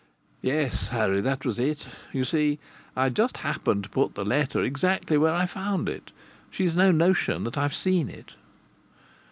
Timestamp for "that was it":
1.21-1.85